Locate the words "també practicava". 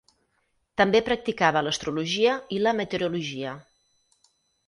0.81-1.63